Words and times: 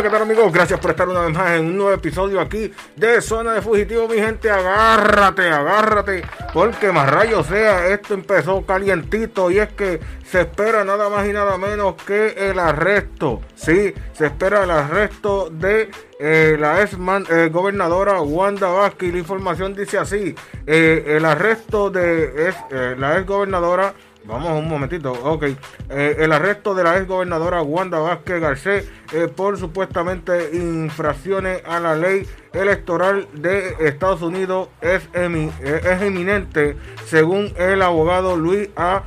Hola, 0.00 0.08
¿qué 0.08 0.16
tal 0.16 0.22
amigos? 0.22 0.50
Gracias 0.50 0.80
por 0.80 0.92
estar 0.92 1.06
una 1.06 1.20
vez 1.20 1.36
más 1.36 1.50
en 1.50 1.66
un 1.66 1.76
nuevo 1.76 1.92
episodio 1.92 2.40
aquí 2.40 2.72
de 2.96 3.20
Zona 3.20 3.52
de 3.52 3.60
Fugitivo, 3.60 4.08
mi 4.08 4.14
gente. 4.14 4.50
Agárrate, 4.50 5.50
agárrate, 5.50 6.22
porque 6.54 6.90
más 6.90 7.06
rayo 7.10 7.44
sea, 7.44 7.86
esto 7.88 8.14
empezó 8.14 8.64
calientito 8.64 9.50
y 9.50 9.58
es 9.58 9.68
que 9.74 10.00
se 10.24 10.40
espera 10.40 10.84
nada 10.84 11.10
más 11.10 11.28
y 11.28 11.34
nada 11.34 11.58
menos 11.58 11.96
que 11.96 12.28
el 12.28 12.58
arresto. 12.58 13.42
Sí, 13.54 13.92
se 14.14 14.24
espera 14.24 14.64
el 14.64 14.70
arresto 14.70 15.50
de 15.50 15.90
eh, 16.18 16.56
la 16.58 16.80
ex 16.80 16.96
eh, 17.28 17.50
gobernadora 17.52 18.22
Wanda 18.22 18.68
Vázquez. 18.68 19.12
La 19.12 19.18
información 19.18 19.74
dice 19.74 19.98
así: 19.98 20.34
eh, 20.66 21.04
el 21.08 21.26
arresto 21.26 21.90
de 21.90 22.54
la 22.96 23.18
ex 23.18 23.26
gobernadora 23.26 23.92
Vamos 24.30 24.52
un 24.52 24.68
momentito, 24.68 25.10
ok. 25.10 25.42
Eh, 25.88 26.16
el 26.20 26.32
arresto 26.32 26.72
de 26.72 26.84
la 26.84 26.96
ex 26.96 27.08
gobernadora 27.08 27.62
Wanda 27.62 27.98
Vázquez 27.98 28.40
Garcés 28.40 28.88
eh, 29.12 29.26
por 29.26 29.58
supuestamente 29.58 30.50
infracciones 30.54 31.62
a 31.66 31.80
la 31.80 31.96
ley 31.96 32.28
electoral 32.52 33.26
de 33.34 33.74
Estados 33.80 34.22
Unidos 34.22 34.68
es, 34.80 35.02
eh, 35.14 35.50
es 35.84 36.02
inminente, 36.02 36.76
según 37.06 37.52
el 37.56 37.82
abogado 37.82 38.36
Luis 38.36 38.68
A. 38.76 39.02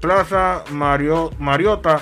Plaza 0.00 0.64
Mario, 0.72 1.30
Mariota, 1.38 2.00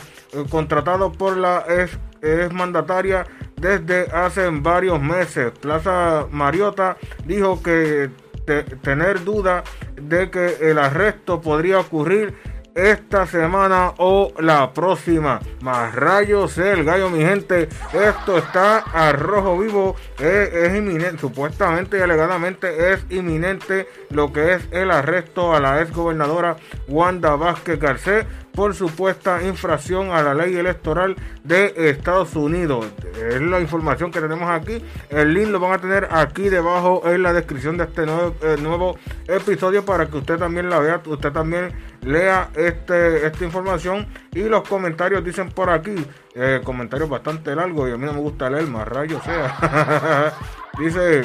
contratado 0.49 1.13
por 1.13 1.37
la 1.37 1.63
ex, 1.69 1.99
ex 2.23 2.53
mandataria 2.53 3.27
desde 3.55 4.07
hace 4.13 4.49
varios 4.51 5.01
meses. 5.01 5.53
Plaza 5.61 6.27
Mariota 6.31 6.97
dijo 7.27 7.63
que 7.63 8.11
tener 8.45 9.25
duda 9.25 9.65
de 9.95 10.31
que 10.31 10.71
el 10.71 10.79
arresto 10.79 11.41
podría 11.41 11.81
ocurrir 11.81 12.35
esta 12.75 13.27
semana 13.27 13.93
o 13.99 14.33
la 14.39 14.73
próxima. 14.73 15.41
Más 15.61 15.95
rayos 15.95 16.57
el 16.59 16.85
gallo, 16.85 17.11
mi 17.11 17.21
gente. 17.21 17.69
Esto 17.93 18.39
está 18.39 18.79
a 18.79 19.13
rojo 19.13 19.59
vivo. 19.59 19.97
Es, 20.19 20.75
inminente, 20.75 21.19
supuestamente 21.19 21.99
y 21.99 22.01
alegadamente 22.01 22.93
es 22.93 23.05
inminente 23.11 23.89
lo 24.11 24.33
que 24.33 24.55
es 24.55 24.69
el 24.71 24.91
arresto 24.91 25.55
a 25.55 25.61
la 25.61 25.83
ex 25.83 25.93
gobernadora 25.93 26.57
Wanda 26.89 27.37
Vázquez 27.37 27.79
Garcés 27.79 28.27
por 28.55 28.75
supuesta 28.75 29.43
infracción 29.43 30.11
a 30.11 30.23
la 30.23 30.35
ley 30.35 30.55
electoral 30.57 31.17
de 31.43 31.73
Estados 31.91 32.37
Unidos. 32.37 32.87
Es 33.17 33.41
la 33.41 33.61
información 33.61 34.11
que 34.11 34.21
tenemos 34.21 34.49
aquí. 34.51 34.85
El 35.09 35.35
link 35.35 35.49
lo 35.49 35.61
van 35.61 35.73
a 35.73 35.79
tener 35.79 36.09
aquí 36.11 36.49
debajo 36.49 37.03
en 37.07 37.23
la 37.23 37.33
descripción 37.33 37.77
de 37.77 37.85
este 37.85 38.07
nuevo, 38.07 38.35
eh, 38.43 38.57
nuevo 38.61 38.99
episodio 39.27 39.85
para 39.85 40.07
que 40.07 40.19
usted 40.19 40.39
también 40.39 40.69
la 40.69 40.79
vea, 40.79 41.03
usted 41.07 41.33
también 41.33 41.73
lea 42.03 42.51
este, 42.55 43.27
esta 43.27 43.45
información 43.45 44.07
y 44.33 44.43
los 44.43 44.69
comentarios 44.69 45.25
dicen 45.25 45.51
por 45.51 45.71
aquí, 45.71 45.95
eh, 46.35 46.61
comentarios 46.65 47.09
bastante 47.09 47.55
largos 47.55 47.89
y 47.89 47.93
a 47.93 47.97
mí 47.97 48.05
no 48.05 48.13
me 48.13 48.21
gusta 48.21 48.51
leer 48.51 48.67
más 48.67 48.87
rayos 48.87 49.23
sea. 49.25 50.35
dice, 50.79 51.23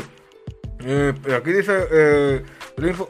eh, 0.85 1.13
aquí 1.35 1.51
dice 1.51 2.43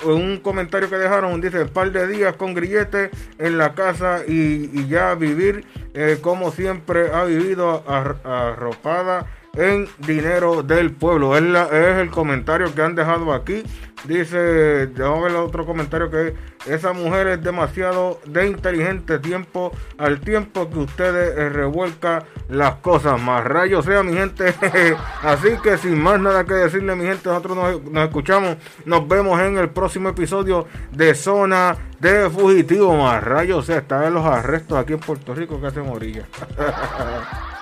un 0.06 0.38
comentario 0.38 0.90
que 0.90 0.96
dejaron 0.96 1.42
dice 1.42 1.64
un 1.64 1.70
par 1.70 1.92
de 1.92 2.08
días 2.08 2.38
con 2.38 2.54
grillete 2.54 3.12
en 3.38 3.58
la 3.58 3.74
casa 3.76 4.22
y, 4.26 4.88
ya 4.88 5.14
vivir 5.16 5.66
eh, 5.94 6.20
como 6.22 6.52
siempre 6.52 7.12
ha 7.14 7.26
vivido 7.26 7.84
arropada 7.86 9.28
en 9.58 9.88
dinero 9.98 10.62
del 10.64 10.92
pueblo. 10.92 11.36
Es, 11.36 11.44
es, 11.44 11.98
el 11.98 12.10
comentario 12.12 12.74
que 12.74 12.82
han 12.82 12.96
dejado 12.96 13.34
aquí. 13.34 13.64
Dice, 14.04 14.86
vamos 14.98 15.20
a 15.20 15.24
ver 15.24 15.36
otro 15.38 15.66
comentario 15.66 16.12
que 16.12 16.36
esa 16.68 16.94
mujer 16.94 17.28
es 17.28 17.44
demasiado 17.44 18.20
de 18.28 18.48
inteligente 18.48 19.18
tiempo 19.18 19.72
al 19.98 20.20
tiempo 20.20 20.70
que 20.70 20.78
ustedes 20.78 21.36
eh, 21.36 21.50
revuelca 21.50 22.24
las 22.48 22.76
cosas. 22.76 23.20
Más 23.20 23.44
rayos 23.44 23.86
sea 23.86 24.04
mi 24.04 24.14
gente. 24.14 24.54
Así 25.24 25.50
que 25.64 25.78
sin 25.80 26.00
más 26.00 26.20
nada 26.20 26.46
que 26.46 26.54
decirle 26.54 26.96
mi 26.96 27.06
gente, 27.06 27.28
nosotros 27.28 27.58
nos, 27.58 27.92
nos 27.92 28.04
escuchamos. 28.08 28.58
Nos 28.86 29.08
vemos 29.08 29.42
en 29.42 29.58
el 29.58 29.70
próximo 29.70 30.10
episodio 30.10 30.68
de 30.92 31.16
Zona 31.16 31.76
de 32.00 32.30
Fugitivo. 32.30 32.96
Más 32.96 33.24
rayos 33.24 33.66
sea, 33.66 33.80
está 33.80 34.06
en 34.06 34.14
los 34.14 34.26
arrestos 34.26 34.78
aquí 34.78 34.94
en 34.94 35.00
Puerto 35.00 35.34
Rico 35.34 35.60
que 35.60 35.68
hacen 35.68 35.90
orilla. 35.90 36.28